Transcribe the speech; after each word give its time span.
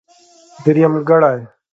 درېمګړی. 0.63 1.39